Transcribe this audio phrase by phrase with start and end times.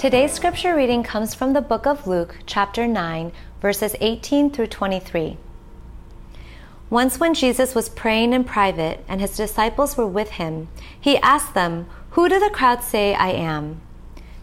[0.00, 5.36] Today's scripture reading comes from the book of Luke, chapter 9, verses 18 through 23.
[6.88, 10.68] Once, when Jesus was praying in private and his disciples were with him,
[10.98, 13.82] he asked them, Who do the crowds say I am?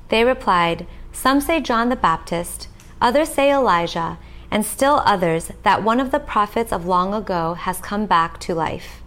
[0.10, 2.68] They replied, Some say John the Baptist,
[3.02, 4.20] others say Elijah,
[4.52, 8.54] and still others that one of the prophets of long ago has come back to
[8.54, 9.02] life.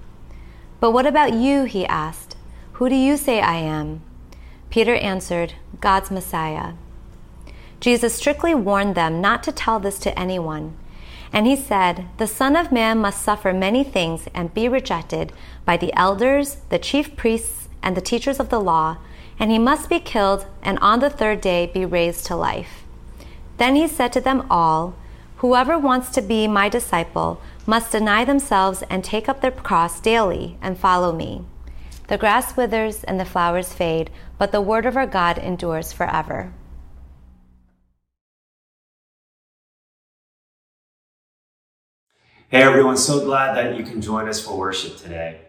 [0.81, 1.63] But what about you?
[1.63, 2.37] He asked.
[2.73, 4.03] Who do you say I am?
[4.71, 6.75] Peter answered, God's Messiah.
[7.81, 10.77] Jesus strictly warned them not to tell this to anyone.
[11.33, 15.33] And he said, The Son of Man must suffer many things and be rejected
[15.65, 18.99] by the elders, the chief priests, and the teachers of the law,
[19.39, 22.85] and he must be killed, and on the third day be raised to life.
[23.57, 24.95] Then he said to them all,
[25.39, 30.59] Whoever wants to be my disciple must deny themselves and take up their cross daily
[30.61, 31.45] and follow me.
[32.11, 36.53] The grass withers and the flowers fade, but the word of our God endures forever.
[42.49, 45.43] Hey everyone, so glad that you can join us for worship today.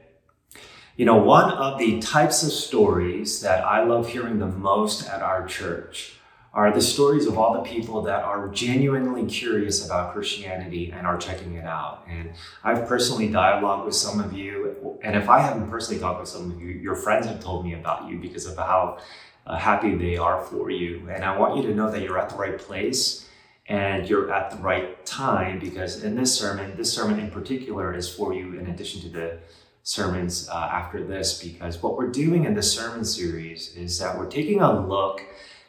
[0.95, 5.23] You know, one of the types of stories that I love hearing the most at
[5.23, 6.20] our church
[6.54, 11.18] are the stories of all the people that are genuinely curious about Christianity and are
[11.18, 12.06] checking it out.
[12.10, 16.28] And I've personally dialogued with some of you, and if I haven't personally talked with
[16.28, 19.00] some of you, your friends have told me about you because of how
[19.48, 21.10] uh, happy they are for you.
[21.10, 23.30] And I want you to know that you're at the right place
[23.68, 28.14] and you're at the right time because in this sermon, this sermon in particular is
[28.14, 29.38] for you in addition to the
[29.84, 34.30] sermons uh, after this, because what we're doing in this sermon series is that we're
[34.30, 35.24] taking a look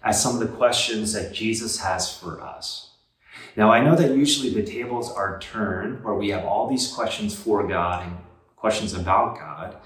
[0.05, 2.91] at some of the questions that Jesus has for us.
[3.56, 7.34] Now, I know that usually the tables are turned where we have all these questions
[7.34, 8.17] for God and
[8.56, 9.77] questions about God,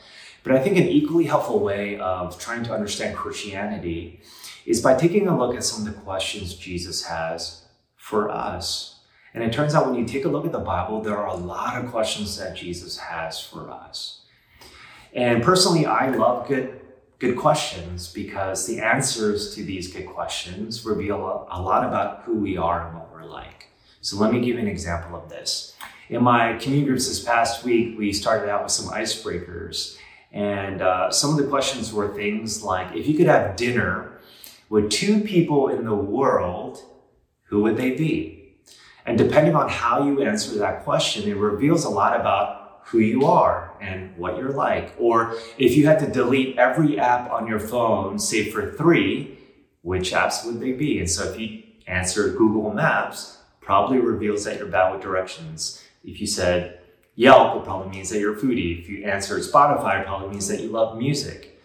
[0.43, 4.21] but I think an equally helpful way of trying to understand Christianity
[4.65, 7.63] is by taking a look at some of the questions Jesus has
[7.97, 9.01] for us.
[9.35, 11.35] And it turns out when you take a look at the Bible, there are a
[11.35, 14.23] lot of questions that Jesus has for us.
[15.13, 16.81] And personally, I love good,
[17.19, 22.57] good questions because the answers to these good questions reveal a lot about who we
[22.57, 23.69] are and what we're like.
[24.01, 25.75] So let me give you an example of this.
[26.09, 29.97] In my community groups this past week, we started out with some icebreakers.
[30.31, 34.21] And uh, some of the questions were things like if you could have dinner
[34.69, 36.83] with two people in the world
[37.45, 38.57] who would they be?
[39.07, 43.25] And depending on how you answer that question, it reveals a lot about who you
[43.25, 44.95] are and what you're like.
[44.99, 49.39] Or if you had to delete every app on your phone, save for three,
[49.83, 50.99] which apps would they be?
[50.99, 55.83] And so if you answer Google Maps, probably reveals that you're bad with directions.
[56.05, 56.81] If you said
[57.15, 58.81] Yelp, it probably means that you're a foodie.
[58.81, 61.59] If you answer Spotify, it probably means that you love music.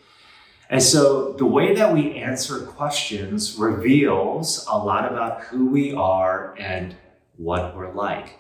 [0.70, 6.56] And so the way that we answer questions reveals a lot about who we are
[6.58, 6.96] and
[7.36, 8.40] what we're like.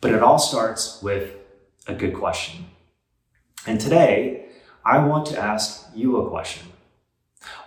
[0.00, 1.34] But it all starts with
[1.86, 2.66] a good question.
[3.66, 4.46] And today,
[4.84, 6.68] I want to ask you a question.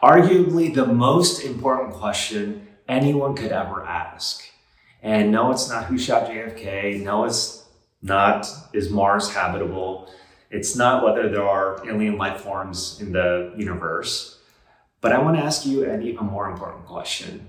[0.02, 4.44] Arguably the most important question anyone could ever ask.
[5.02, 7.04] And no, it's not who shot JFK.
[7.04, 7.66] No, it's
[8.02, 10.10] not is Mars habitable.
[10.50, 14.40] It's not whether there are alien life forms in the universe,
[15.02, 17.48] but I want to ask you an even more important question.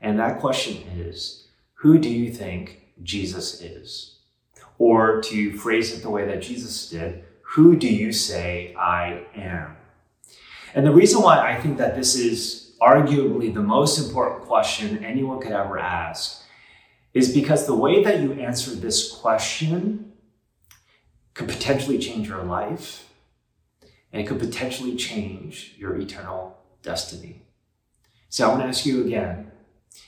[0.00, 4.09] And that question is Who do you think Jesus is?
[4.80, 9.76] Or to phrase it the way that Jesus did, Who do you say I am?
[10.74, 15.38] And the reason why I think that this is arguably the most important question anyone
[15.38, 16.42] could ever ask
[17.12, 20.12] is because the way that you answer this question
[21.34, 23.10] could potentially change your life
[24.14, 27.42] and it could potentially change your eternal destiny.
[28.30, 29.50] So I want to ask you again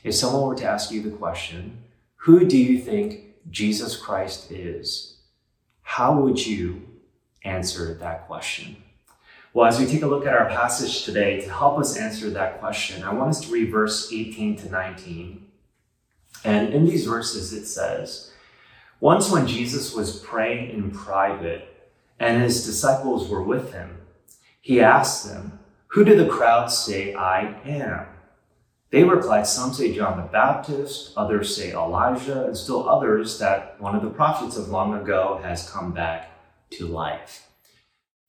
[0.03, 1.83] if someone were to ask you the question,
[2.17, 5.17] who do you think Jesus Christ is?
[5.83, 6.83] How would you
[7.45, 8.77] answer that question?
[9.55, 12.59] Well, as we take a look at our passage today, to help us answer that
[12.61, 15.47] question, I want us to read verse 18 to 19.
[16.45, 18.33] And in these verses, it says,
[19.03, 21.91] once, when Jesus was praying in private
[22.21, 23.99] and his disciples were with him,
[24.61, 28.07] he asked them, Who do the crowds say I am?
[28.93, 33.97] They replied, Some say John the Baptist, others say Elijah, and still others that one
[33.97, 36.31] of the prophets of long ago has come back
[36.73, 37.49] to life.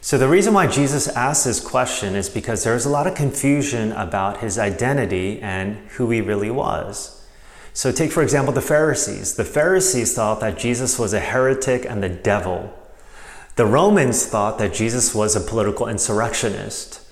[0.01, 3.92] So, the reason why Jesus asked this question is because there's a lot of confusion
[3.92, 7.27] about his identity and who he really was.
[7.74, 9.36] So, take for example the Pharisees.
[9.36, 12.74] The Pharisees thought that Jesus was a heretic and the devil.
[13.57, 17.03] The Romans thought that Jesus was a political insurrectionist.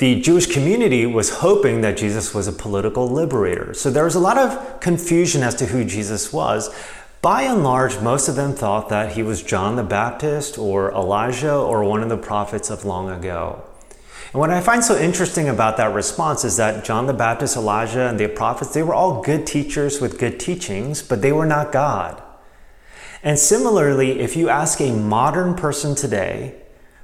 [0.00, 3.74] The Jewish community was hoping that Jesus was a political liberator.
[3.74, 6.74] So there was a lot of confusion as to who Jesus was.
[7.20, 11.54] By and large, most of them thought that he was John the Baptist or Elijah
[11.54, 13.62] or one of the prophets of long ago.
[14.32, 18.08] And what I find so interesting about that response is that John the Baptist, Elijah,
[18.08, 21.72] and the prophets, they were all good teachers with good teachings, but they were not
[21.72, 22.22] God.
[23.22, 26.54] And similarly, if you ask a modern person today,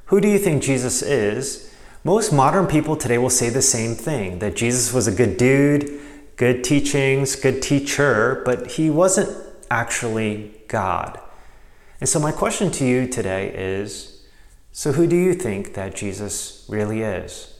[0.06, 1.70] who do you think Jesus is?
[2.06, 5.90] Most modern people today will say the same thing that Jesus was a good dude,
[6.36, 9.36] good teachings, good teacher, but he wasn't
[9.72, 11.18] actually God.
[12.00, 14.24] And so, my question to you today is
[14.70, 17.58] so, who do you think that Jesus really is?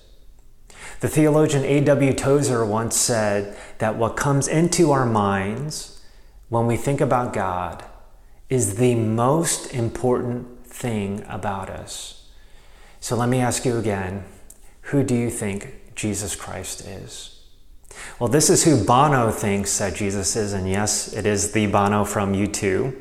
[1.00, 2.12] The theologian A.W.
[2.12, 6.04] Tozer once said that what comes into our minds
[6.50, 7.84] when we think about God
[8.48, 12.28] is the most important thing about us.
[13.00, 14.24] So, let me ask you again
[14.86, 17.40] who do you think Jesus Christ is?
[18.20, 22.04] Well, this is who Bono thinks that Jesus is, and yes, it is the Bono
[22.04, 22.94] from U2.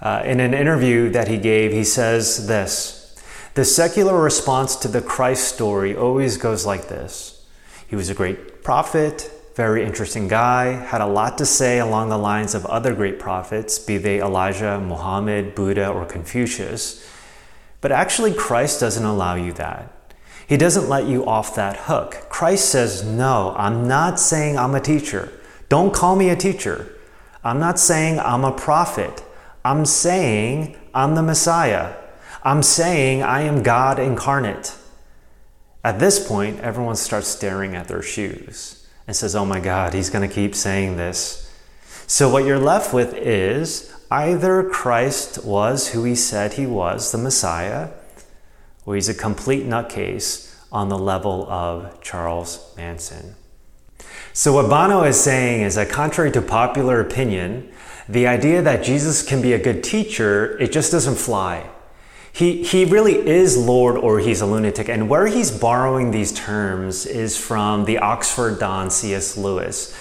[0.00, 3.16] Uh, in an interview that he gave, he says this
[3.54, 7.46] The secular response to the Christ story always goes like this
[7.86, 12.18] He was a great prophet, very interesting guy, had a lot to say along the
[12.18, 17.08] lines of other great prophets, be they Elijah, Muhammad, Buddha, or Confucius.
[17.80, 19.92] But actually, Christ doesn't allow you that.
[20.46, 22.26] He doesn't let you off that hook.
[22.28, 25.32] Christ says, No, I'm not saying I'm a teacher.
[25.68, 26.92] Don't call me a teacher.
[27.42, 29.24] I'm not saying I'm a prophet.
[29.64, 31.94] I'm saying I'm the Messiah.
[32.44, 34.76] I'm saying I am God incarnate.
[35.82, 40.10] At this point, everyone starts staring at their shoes and says, Oh my God, he's
[40.10, 41.42] going to keep saying this.
[42.06, 47.18] So, what you're left with is either Christ was who he said he was, the
[47.18, 47.90] Messiah,
[48.86, 53.34] or he's a complete nutcase on the level of Charles Manson.
[54.32, 57.72] So, what Bono is saying is that, contrary to popular opinion,
[58.08, 61.68] the idea that Jesus can be a good teacher, it just doesn't fly.
[62.32, 64.90] He, he really is Lord or he's a lunatic.
[64.90, 69.38] And where he's borrowing these terms is from the Oxford Don C.S.
[69.38, 69.96] Lewis.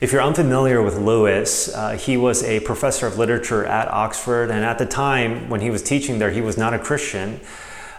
[0.00, 4.64] If you're unfamiliar with Lewis, uh, he was a professor of literature at Oxford, and
[4.64, 7.40] at the time when he was teaching there, he was not a Christian.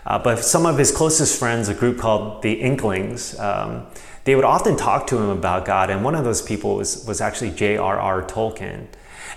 [0.06, 3.86] Uh, but some of his closest friends, a group called the Inklings, um,
[4.24, 7.22] they would often talk to him about God, and one of those people was, was
[7.22, 8.24] actually J.R.R.
[8.24, 8.88] Tolkien.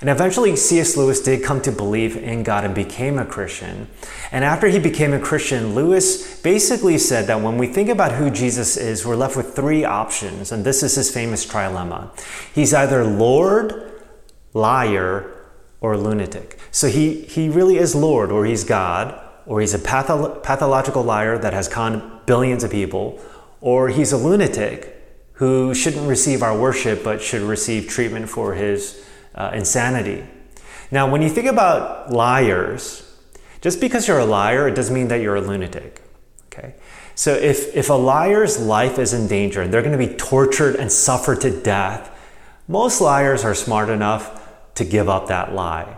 [0.01, 0.97] And eventually, C.S.
[0.97, 3.89] Lewis did come to believe in God and became a Christian.
[4.33, 8.29] And after he became a Christian, Lewis basically said that when we think about who
[8.29, 10.53] Jesus is, we're left with three options.
[10.53, 12.11] And this is his famous trilemma
[12.55, 14.03] He's either Lord,
[14.53, 15.31] liar,
[15.81, 16.59] or lunatic.
[16.71, 21.39] So he, he really is Lord, or he's God or he's a patho- pathological liar
[21.39, 23.21] that has conned billions of people,
[23.61, 24.91] or he's a lunatic
[25.35, 29.05] who shouldn't receive our worship but should receive treatment for his
[29.35, 30.25] uh, insanity.
[30.91, 33.03] Now, when you think about liars,
[33.61, 36.03] just because you're a liar, it doesn't mean that you're a lunatic.
[36.47, 36.75] Okay?
[37.15, 40.77] So if, if a liar's life is in danger and they're going to be tortured
[40.77, 42.11] and suffer to death,
[42.69, 44.41] most liars are smart enough
[44.75, 45.97] to give up that lie.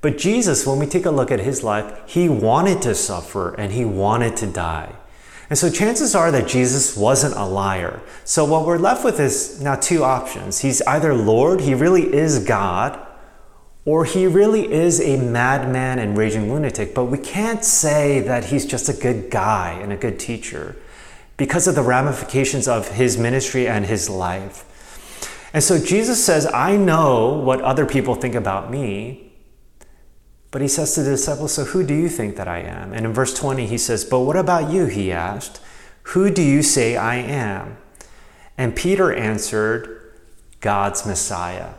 [0.00, 3.72] But Jesus, when we take a look at his life, he wanted to suffer and
[3.72, 4.94] he wanted to die.
[5.48, 8.00] And so chances are that Jesus wasn't a liar.
[8.24, 10.60] So what we're left with is now two options.
[10.60, 13.00] He's either Lord, he really is God,
[13.84, 16.94] or he really is a madman and raging lunatic.
[16.94, 20.74] But we can't say that he's just a good guy and a good teacher
[21.36, 24.64] because of the ramifications of his ministry and his life.
[25.54, 29.25] And so Jesus says, I know what other people think about me,
[30.50, 32.92] but he says to the disciples, So who do you think that I am?
[32.92, 34.86] And in verse 20, he says, But what about you?
[34.86, 35.60] He asked,
[36.04, 37.76] Who do you say I am?
[38.56, 40.12] And Peter answered,
[40.60, 41.74] God's Messiah.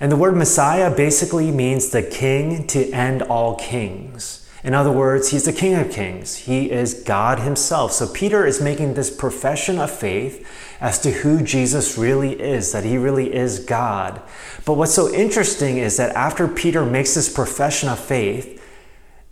[0.00, 4.42] And the word Messiah basically means the king to end all kings.
[4.64, 6.36] In other words, he's the King of Kings.
[6.36, 7.92] He is God himself.
[7.92, 10.46] So Peter is making this profession of faith
[10.82, 14.20] as to who Jesus really is, that he really is God.
[14.64, 18.60] But what's so interesting is that after Peter makes this profession of faith,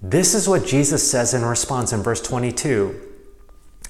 [0.01, 2.99] this is what Jesus says in response in verse 22.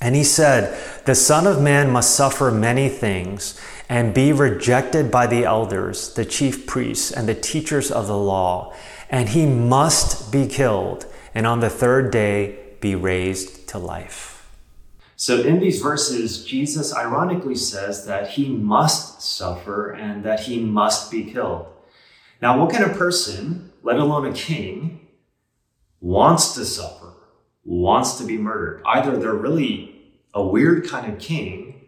[0.01, 0.75] And he said,
[1.05, 6.25] The Son of Man must suffer many things and be rejected by the elders, the
[6.25, 8.75] chief priests, and the teachers of the law,
[9.11, 14.40] and he must be killed and on the third day be raised to life.
[15.21, 21.11] So, in these verses, Jesus ironically says that he must suffer and that he must
[21.11, 21.67] be killed.
[22.41, 25.09] Now, what kind of person, let alone a king,
[26.01, 27.13] wants to suffer,
[27.67, 28.81] wants to be murdered?
[28.87, 31.83] Either they're really a weird kind of king,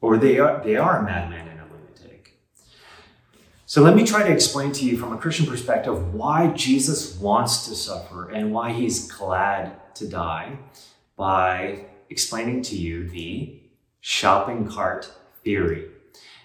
[0.00, 2.38] or they are, they are a madman and a lunatic.
[3.66, 7.66] So let me try to explain to you from a Christian perspective why Jesus wants
[7.66, 10.56] to suffer and why he's glad to die
[11.16, 13.60] by explaining to you the
[14.00, 15.12] shopping cart
[15.44, 15.88] theory.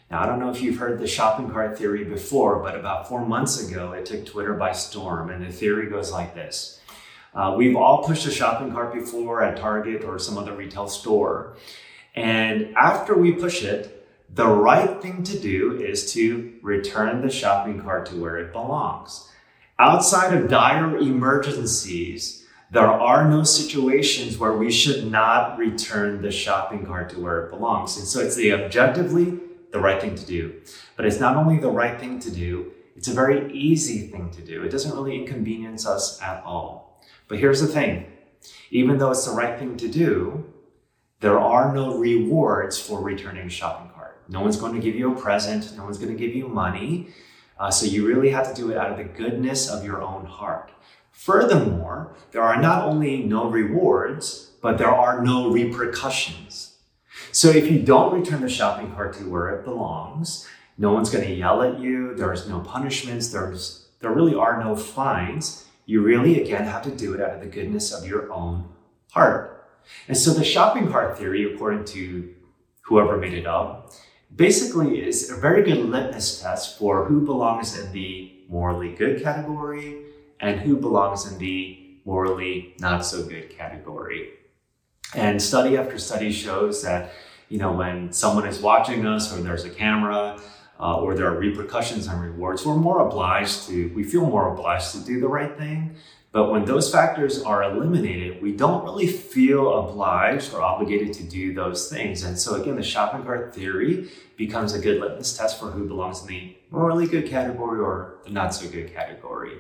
[0.09, 3.25] Now, I don't know if you've heard the shopping cart theory before, but about four
[3.25, 5.29] months ago, it took Twitter by storm.
[5.29, 6.79] And the theory goes like this
[7.33, 11.57] uh, We've all pushed a shopping cart before at Target or some other retail store.
[12.15, 17.81] And after we push it, the right thing to do is to return the shopping
[17.81, 19.29] cart to where it belongs.
[19.79, 22.42] Outside of dire emergencies,
[22.73, 27.51] there are no situations where we should not return the shopping cart to where it
[27.51, 27.97] belongs.
[27.97, 29.37] And so it's the objectively
[29.71, 30.59] the right thing to do.
[30.95, 34.41] But it's not only the right thing to do, it's a very easy thing to
[34.41, 34.63] do.
[34.63, 36.99] It doesn't really inconvenience us at all.
[37.27, 38.07] But here's the thing
[38.71, 40.51] even though it's the right thing to do,
[41.19, 44.19] there are no rewards for returning a shopping cart.
[44.29, 47.09] No one's going to give you a present, no one's going to give you money.
[47.59, 50.25] Uh, so you really have to do it out of the goodness of your own
[50.25, 50.71] heart.
[51.13, 56.77] Furthermore, there are not only no rewards, but there are no repercussions.
[57.31, 61.23] So if you don't return the shopping cart to where it belongs, no one's going
[61.23, 62.15] to yell at you.
[62.15, 63.29] There's no punishments.
[63.29, 65.65] There's there really are no fines.
[65.85, 68.67] You really again have to do it out of the goodness of your own
[69.11, 69.65] heart.
[70.07, 72.33] And so the shopping cart theory, according to
[72.81, 73.93] whoever made it up,
[74.35, 80.03] basically is a very good litmus test for who belongs in the morally good category
[80.39, 84.33] and who belongs in the morally not so good category.
[85.15, 87.11] And study after study shows that,
[87.49, 90.39] you know, when someone is watching us or there's a camera
[90.79, 94.91] uh, or there are repercussions and rewards, we're more obliged to, we feel more obliged
[94.93, 95.95] to do the right thing.
[96.31, 101.53] But when those factors are eliminated, we don't really feel obliged or obligated to do
[101.53, 102.23] those things.
[102.23, 106.21] And so, again, the shopping cart theory becomes a good litmus test for who belongs
[106.21, 109.59] in the morally good category or the not so good category.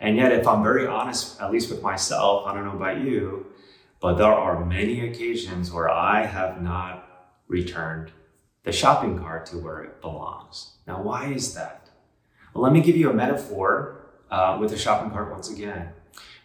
[0.00, 3.46] And yet, if I'm very honest, at least with myself, I don't know about you,
[4.00, 8.12] but there are many occasions where I have not returned
[8.62, 10.74] the shopping cart to where it belongs.
[10.86, 11.88] Now, why is that?
[12.54, 15.88] Well, let me give you a metaphor uh, with the shopping cart once again.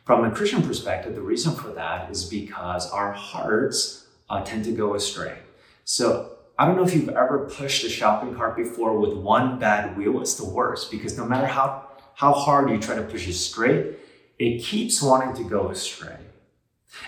[0.06, 4.72] From a Christian perspective, the reason for that is because our hearts uh, tend to
[4.72, 5.38] go astray.
[5.86, 9.98] So, I don't know if you've ever pushed a shopping cart before with one bad
[9.98, 10.22] wheel.
[10.22, 13.98] It's the worst because no matter how, how hard you try to push it straight,
[14.40, 16.18] it keeps wanting to go astray.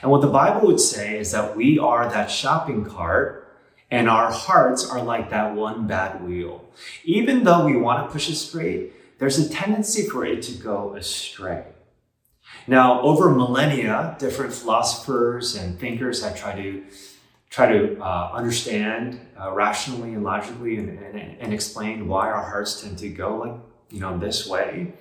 [0.01, 3.45] And what the Bible would say is that we are that shopping cart
[3.91, 6.65] and our hearts are like that one bad wheel.
[7.03, 10.95] Even though we want to push it straight, there's a tendency for it to go
[10.95, 11.65] astray.
[12.67, 16.83] Now, over millennia, different philosophers and thinkers have tried to
[17.49, 22.81] try to uh, understand uh, rationally and logically and, and, and, explain why our hearts
[22.81, 24.93] tend to go like you know this way.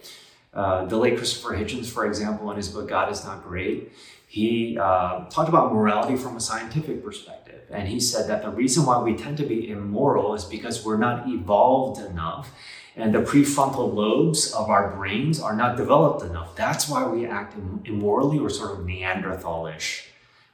[0.52, 3.92] Uh, the late Christopher Hitchens, for example, in his book God is Not Great,
[4.28, 7.62] he uh, talked about morality from a scientific perspective.
[7.70, 10.98] And he said that the reason why we tend to be immoral is because we're
[10.98, 12.50] not evolved enough
[12.96, 16.54] and the prefrontal lobes of our brains are not developed enough.
[16.54, 20.06] That's why we act immorally or sort of Neanderthalish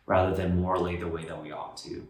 [0.06, 2.06] rather than morally the way that we ought to.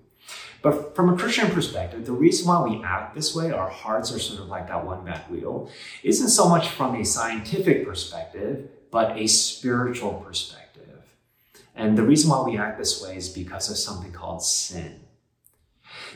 [0.62, 4.18] But from a Christian perspective, the reason why we act this way, our hearts are
[4.18, 5.70] sort of like that one bad wheel,
[6.02, 10.60] isn't so much from a scientific perspective, but a spiritual perspective.
[11.74, 15.00] And the reason why we act this way is because of something called sin.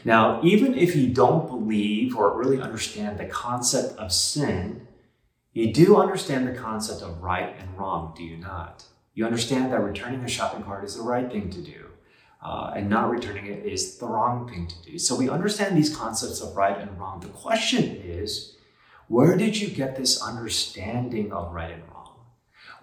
[0.05, 4.87] Now, even if you don't believe or really understand the concept of sin,
[5.53, 8.85] you do understand the concept of right and wrong, do you not?
[9.15, 11.84] You understand that returning a shopping cart is the right thing to do,
[12.45, 14.99] uh, and not returning it is the wrong thing to do.
[14.99, 17.21] So we understand these concepts of right and wrong.
[17.21, 18.57] The question is,
[19.09, 22.11] where did you get this understanding of right and wrong?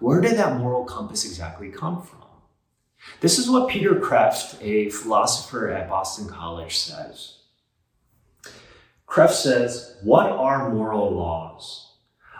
[0.00, 2.18] Where did that moral compass exactly come from?
[3.20, 7.38] This is what Peter Kreeft, a philosopher at Boston College, says.
[9.06, 11.92] Kreeft says, What are moral laws?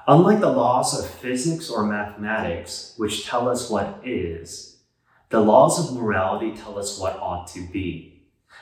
[0.08, 4.71] Unlike the laws of physics or mathematics, which tell us what is,
[5.32, 8.20] the laws of morality tell us what ought to be.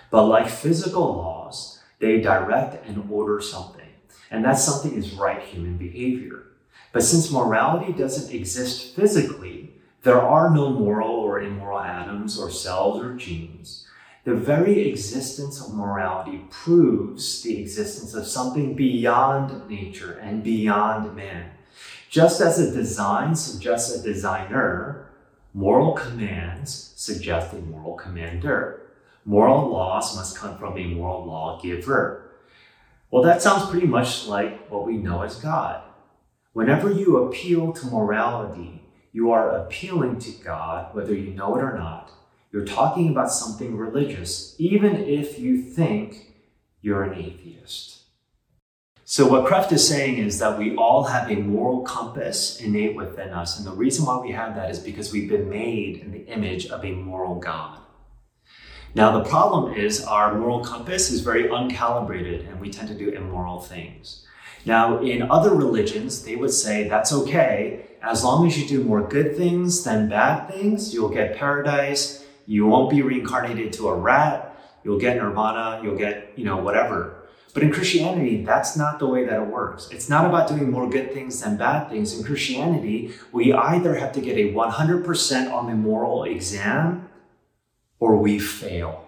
[0.08, 3.88] But like physical laws, they direct and order something,
[4.30, 6.44] and that something is right human behavior.
[6.92, 9.72] But since morality doesn't exist physically,
[10.04, 13.84] there are no moral or immoral atoms or cells or genes.
[14.22, 21.50] The very existence of morality proves the existence of something beyond nature and beyond man.
[22.08, 25.09] Just as a design suggests a designer,
[25.52, 28.82] moral commands suggest a moral commander.
[29.24, 32.30] Moral laws must come from a moral lawgiver.
[33.10, 35.82] Well, that sounds pretty much like what we know as God.
[36.52, 41.76] Whenever you appeal to morality, you are appealing to God, whether you know it or
[41.76, 42.12] not.
[42.52, 46.34] You're talking about something religious, even if you think
[46.80, 47.99] you're an atheist.
[49.10, 53.30] So, what Kreeft is saying is that we all have a moral compass innate within
[53.30, 53.58] us.
[53.58, 56.68] And the reason why we have that is because we've been made in the image
[56.68, 57.80] of a moral God.
[58.94, 63.08] Now, the problem is our moral compass is very uncalibrated and we tend to do
[63.08, 64.24] immoral things.
[64.64, 69.02] Now, in other religions, they would say that's okay as long as you do more
[69.02, 74.56] good things than bad things, you'll get paradise, you won't be reincarnated to a rat,
[74.84, 77.19] you'll get nirvana, you'll get, you know, whatever.
[77.52, 79.88] But in Christianity, that's not the way that it works.
[79.90, 82.16] It's not about doing more good things than bad things.
[82.16, 87.08] In Christianity, we either have to get a 100% on the moral exam
[87.98, 89.04] or we fail.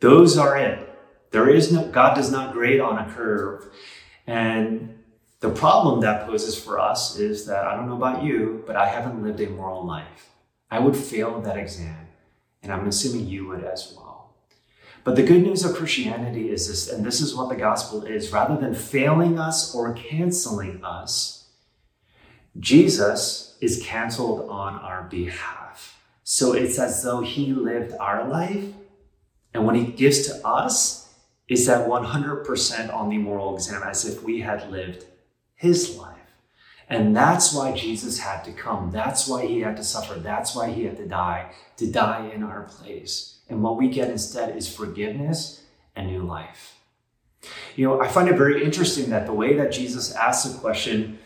[0.00, 0.88] Those are it.
[1.30, 3.66] There is no, God does not grade on a curve.
[4.26, 4.98] And
[5.40, 8.88] the problem that poses for us is that I don't know about you, but I
[8.88, 10.30] haven't lived a moral life.
[10.70, 12.08] I would fail that exam.
[12.62, 14.07] And I'm assuming you would as well.
[15.04, 18.32] But the good news of Christianity is this, and this is what the gospel is
[18.32, 21.48] rather than failing us or canceling us,
[22.58, 26.00] Jesus is canceled on our behalf.
[26.24, 28.64] So it's as though he lived our life,
[29.54, 31.08] and what he gives to us
[31.48, 35.06] is that 100% on the moral exam, as if we had lived
[35.54, 36.14] his life.
[36.90, 38.90] And that's why Jesus had to come.
[38.90, 40.18] That's why he had to suffer.
[40.18, 43.37] That's why he had to die, to die in our place.
[43.48, 45.62] And what we get instead is forgiveness
[45.96, 46.76] and new life.
[47.76, 51.18] You know, I find it very interesting that the way that Jesus asks the question,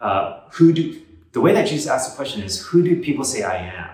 [0.00, 1.00] uh, who do,
[1.32, 3.90] the way that Jesus asks the question is, who do people say I am?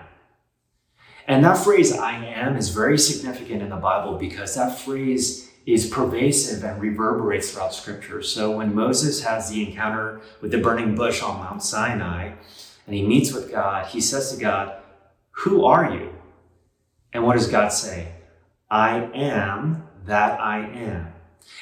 [1.27, 5.87] And that phrase, I am, is very significant in the Bible because that phrase is
[5.87, 8.21] pervasive and reverberates throughout scripture.
[8.21, 12.33] So when Moses has the encounter with the burning bush on Mount Sinai
[12.85, 14.77] and he meets with God, he says to God,
[15.31, 16.14] Who are you?
[17.15, 18.09] And what does God say?
[18.69, 21.13] I am that I am.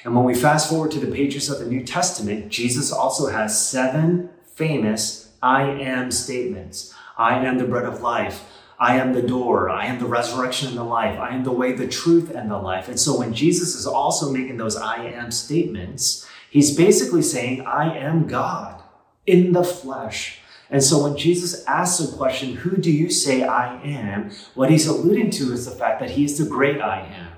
[0.03, 3.67] And when we fast forward to the pages of the New Testament, Jesus also has
[3.69, 6.91] seven famous I am statements.
[7.17, 8.43] I am the bread of life.
[8.79, 9.69] I am the door.
[9.69, 11.19] I am the resurrection and the life.
[11.19, 12.87] I am the way, the truth, and the life.
[12.87, 17.95] And so when Jesus is also making those I am statements, he's basically saying, I
[17.95, 18.81] am God
[19.27, 20.39] in the flesh.
[20.73, 24.31] And so when Jesus asks the question, Who do you say I am?
[24.55, 27.31] what he's alluding to is the fact that he is the great I am.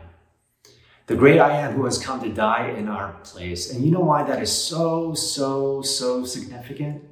[1.07, 3.69] The great I am who has come to die in our place.
[3.69, 7.03] And you know why that is so, so, so significant?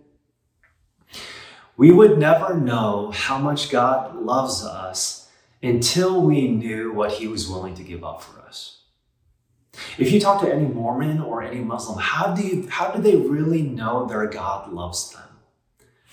[1.76, 5.30] We would never know how much God loves us
[5.62, 8.84] until we knew what he was willing to give up for us.
[9.98, 13.18] If you talk to any Mormon or any Muslim, how do, you, how do they
[13.18, 15.33] really know their God loves them?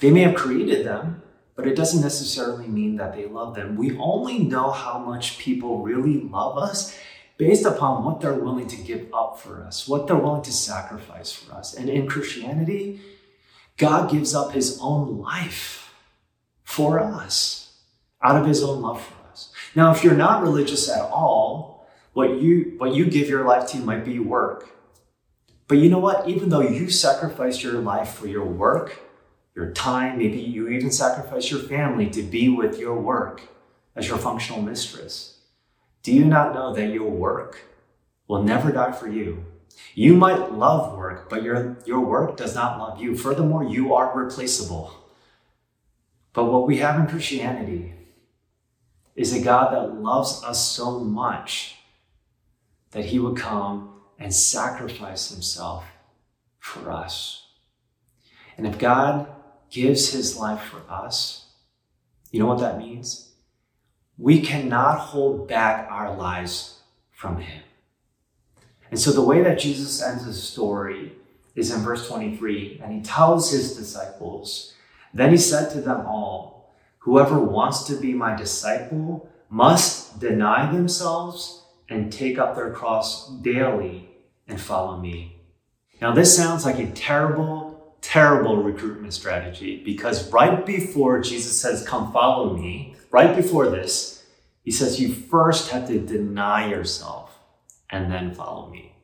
[0.00, 1.22] They may have created them,
[1.54, 3.76] but it doesn't necessarily mean that they love them.
[3.76, 6.98] We only know how much people really love us
[7.36, 11.32] based upon what they're willing to give up for us, what they're willing to sacrifice
[11.32, 11.74] for us.
[11.74, 13.00] And in Christianity,
[13.76, 15.94] God gives up his own life
[16.62, 17.78] for us
[18.22, 19.52] out of his own love for us.
[19.74, 23.78] Now, if you're not religious at all, what you, what you give your life to
[23.78, 24.68] might be work.
[25.68, 26.28] But you know what?
[26.28, 28.98] Even though you sacrifice your life for your work,
[29.54, 33.42] your time, maybe you even sacrifice your family to be with your work
[33.96, 35.38] as your functional mistress,
[36.02, 37.62] do you not know that your work
[38.28, 39.44] will never die for you?
[39.94, 43.16] You might love work, but your, your work does not love you.
[43.16, 44.92] Furthermore, you are replaceable.
[46.32, 47.94] But what we have in Christianity
[49.16, 51.76] is a God that loves us so much
[52.92, 55.84] that he would come and sacrifice himself
[56.58, 57.46] for us.
[58.56, 59.26] And if God
[59.70, 61.46] gives his life for us,
[62.30, 63.32] you know what that means?
[64.18, 66.80] We cannot hold back our lives
[67.12, 67.62] from him.
[68.90, 71.12] And so the way that Jesus ends his story
[71.54, 74.74] is in verse 23, and he tells his disciples,
[75.14, 81.62] Then he said to them all, Whoever wants to be my disciple must deny themselves
[81.88, 84.08] and take up their cross daily
[84.46, 85.36] and follow me.
[86.00, 87.69] Now, this sounds like a terrible,
[88.00, 94.24] terrible recruitment strategy because right before Jesus says, Come follow me, right before this,
[94.64, 97.38] he says, You first have to deny yourself
[97.90, 98.94] and then follow me.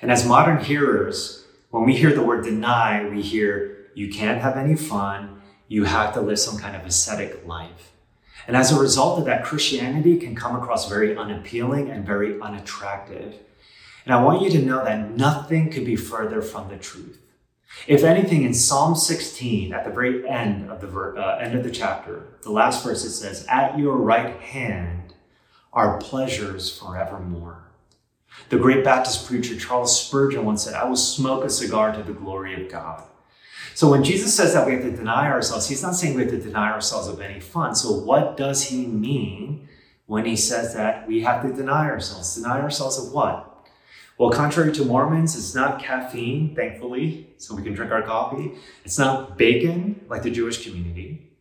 [0.00, 4.56] And as modern hearers, when we hear the word deny, we hear you can't have
[4.56, 7.92] any fun, you have to live some kind of ascetic life.
[8.46, 13.34] And as a result of that, Christianity can come across very unappealing and very unattractive.
[14.04, 17.18] And I want you to know that nothing could be further from the truth.
[17.86, 21.64] If anything, in Psalm 16, at the very end of the ver- uh, end of
[21.64, 25.14] the chapter, the last verse it says, "At your right hand
[25.72, 27.64] are pleasures forevermore."
[28.48, 32.12] The great Baptist preacher Charles Spurgeon once said, "I will smoke a cigar to the
[32.12, 33.02] glory of God."
[33.74, 36.30] So when Jesus says that we have to deny ourselves, he's not saying we have
[36.30, 37.74] to deny ourselves of any fun.
[37.74, 39.68] So what does he mean
[40.06, 42.36] when he says that we have to deny ourselves?
[42.36, 43.53] Deny ourselves of what?
[44.16, 48.52] Well, contrary to Mormons, it's not caffeine, thankfully, so we can drink our coffee.
[48.84, 51.32] It's not bacon, like the Jewish community.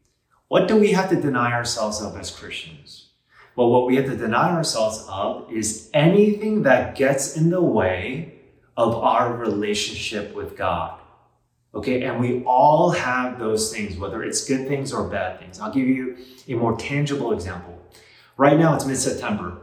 [0.47, 3.09] What do we have to deny ourselves of as Christians?
[3.55, 8.39] Well, what we have to deny ourselves of is anything that gets in the way
[8.75, 10.99] of our relationship with God.
[11.75, 15.59] Okay, and we all have those things, whether it's good things or bad things.
[15.59, 17.79] I'll give you a more tangible example.
[18.37, 19.57] Right now, it's mid September.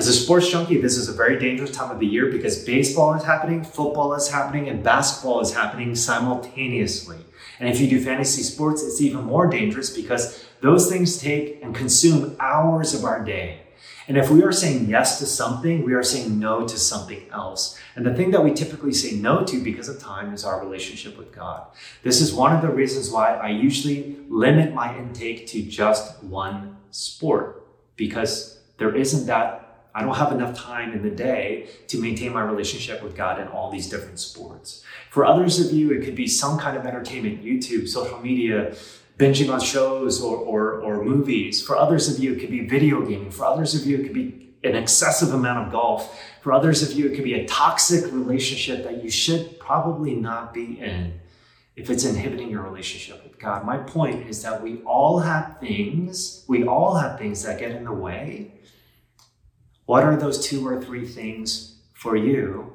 [0.00, 3.12] As a sports junkie, this is a very dangerous time of the year because baseball
[3.12, 7.18] is happening, football is happening, and basketball is happening simultaneously.
[7.58, 11.74] And if you do fantasy sports, it's even more dangerous because those things take and
[11.74, 13.60] consume hours of our day.
[14.08, 17.78] And if we are saying yes to something, we are saying no to something else.
[17.94, 21.18] And the thing that we typically say no to because of time is our relationship
[21.18, 21.66] with God.
[22.02, 26.78] This is one of the reasons why I usually limit my intake to just one
[26.90, 29.59] sport because there isn't that
[29.94, 33.48] I don't have enough time in the day to maintain my relationship with God in
[33.48, 34.84] all these different sports.
[35.10, 38.74] For others of you, it could be some kind of entertainment, YouTube, social media,
[39.18, 41.60] binging on shows or, or, or movies.
[41.60, 43.30] For others of you, it could be video gaming.
[43.30, 46.18] For others of you, it could be an excessive amount of golf.
[46.42, 50.54] For others of you, it could be a toxic relationship that you should probably not
[50.54, 51.20] be in
[51.76, 53.64] if it's inhibiting your relationship with God.
[53.64, 57.84] My point is that we all have things, we all have things that get in
[57.84, 58.52] the way
[59.90, 62.72] what are those two or three things for you?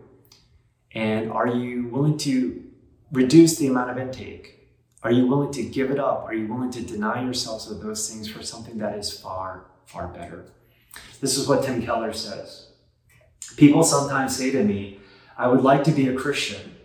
[0.92, 2.62] And are you willing to
[3.10, 4.68] reduce the amount of intake?
[5.02, 6.26] Are you willing to give it up?
[6.26, 10.10] Are you willing to deny yourselves of those things for something that is far, far
[10.10, 10.44] better?
[11.22, 12.68] This is what Tim Keller says.
[13.56, 15.00] People sometimes say to me,
[15.38, 16.76] I would like to be a Christian,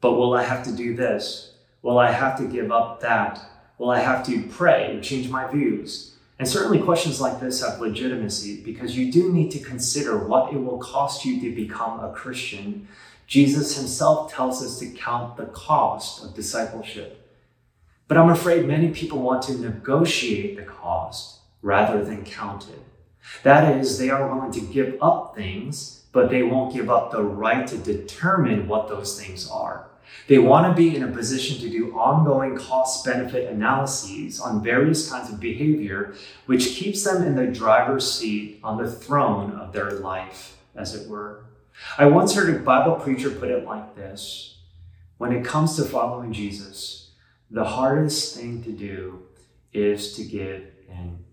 [0.00, 1.54] but will I have to do this?
[1.82, 3.40] Will I have to give up that?
[3.76, 6.14] Will I have to pray or change my views?
[6.40, 10.56] And certainly questions like this have legitimacy because you do need to consider what it
[10.56, 12.88] will cost you to become a Christian.
[13.26, 17.30] Jesus himself tells us to count the cost of discipleship.
[18.08, 22.82] But I'm afraid many people want to negotiate the cost rather than count it.
[23.42, 27.22] That is, they are willing to give up things, but they won't give up the
[27.22, 29.89] right to determine what those things are.
[30.30, 35.10] They want to be in a position to do ongoing cost benefit analyses on various
[35.10, 36.14] kinds of behavior,
[36.46, 41.08] which keeps them in the driver's seat on the throne of their life, as it
[41.08, 41.46] were.
[41.98, 44.58] I once heard a Bible preacher put it like this
[45.18, 47.10] When it comes to following Jesus,
[47.50, 49.22] the hardest thing to do
[49.72, 51.24] is to give in.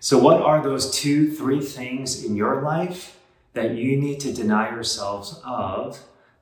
[0.00, 3.18] So, what are those two, three things in your life
[3.54, 5.98] that you need to deny yourselves of?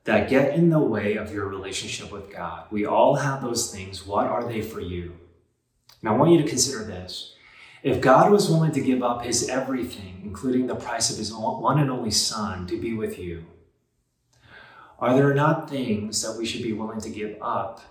[0.07, 2.63] That get in the way of your relationship with God.
[2.71, 4.07] We all have those things.
[4.07, 5.17] What are they for you?
[5.99, 7.33] And I want you to consider this.
[7.83, 11.77] If God was willing to give up his everything, including the price of his one
[11.77, 13.47] and only son, to be with you,
[14.97, 17.81] are there not things that we should be willing to give up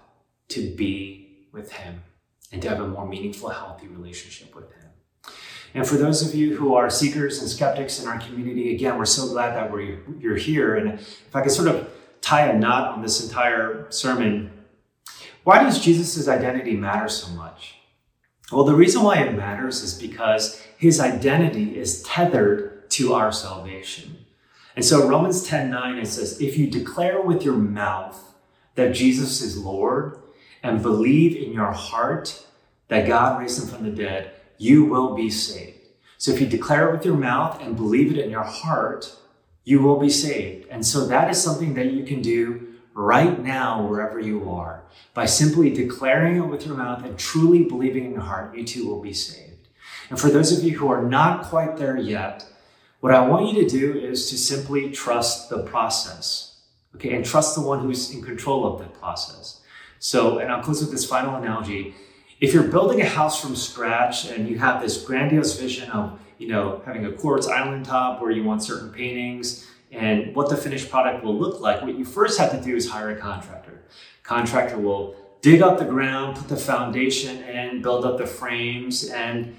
[0.49, 2.03] to be with him
[2.51, 4.89] and to have a more meaningful, healthy relationship with him?
[5.75, 9.05] And for those of you who are seekers and skeptics in our community, again, we're
[9.05, 10.77] so glad that we're, you're here.
[10.77, 11.91] And if I could sort of
[12.27, 14.51] tie a knot on this entire sermon.
[15.45, 17.77] Why does Jesus' identity matter so much?
[18.51, 24.25] Well, the reason why it matters is because his identity is tethered to our salvation.
[24.75, 28.35] And so Romans 10 9, it says, If you declare with your mouth
[28.75, 30.19] that Jesus is Lord
[30.65, 32.45] and believe in your heart
[32.89, 35.79] that God raised him from the dead, you will be saved.
[36.19, 39.17] So if you declare it with your mouth and believe it in your heart,
[39.67, 40.69] you will be saved.
[40.71, 44.85] And so that is something that you can do right now, wherever you are.
[45.13, 48.87] By simply declaring it with your mouth and truly believing in your heart, you too
[48.87, 49.69] will be saved.
[50.09, 52.47] And for those of you who are not quite there yet,
[53.01, 56.61] what I want you to do is to simply trust the process.
[56.95, 59.61] Okay, and trust the one who's in control of the process.
[59.99, 61.95] So, and I'll close with this final analogy.
[62.41, 66.49] If you're building a house from scratch and you have this grandiose vision of you
[66.49, 70.91] know, having a quartz island top where you want certain paintings and what the finished
[70.91, 73.83] product will look like, what you first have to do is hire a contractor.
[74.23, 79.57] Contractor will dig up the ground, put the foundation in, build up the frames, and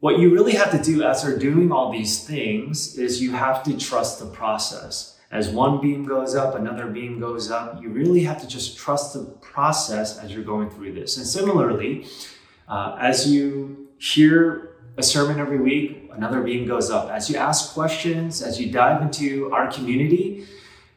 [0.00, 3.62] what you really have to do as they're doing all these things is you have
[3.62, 5.11] to trust the process.
[5.32, 7.82] As one beam goes up, another beam goes up.
[7.82, 11.16] You really have to just trust the process as you're going through this.
[11.16, 12.06] And similarly,
[12.68, 17.08] uh, as you hear a sermon every week, another beam goes up.
[17.08, 20.44] As you ask questions, as you dive into our community,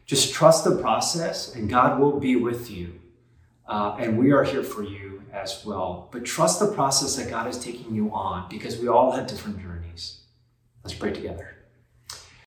[0.06, 3.00] just trust the process and God will be with you.
[3.66, 6.10] Uh, and we are here for you as well.
[6.12, 9.62] But trust the process that God is taking you on because we all have different
[9.62, 10.20] journeys.
[10.84, 11.55] Let's pray together.